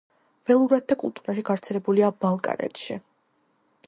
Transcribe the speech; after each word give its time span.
ველურად 0.51 0.85
და 0.93 0.95
კულტურაში 1.03 1.43
გავრცელებულია 1.49 2.09
ბალკანეთში. 2.25 3.01